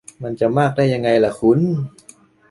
[0.23, 1.59] มันจะมากได้ยังไงล่ะคุณ-_